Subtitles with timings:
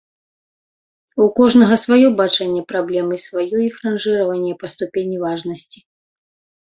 [1.25, 5.79] У кожнага сваё бачанне праблем і сваё іх ранжыраванне па ступені важнасці.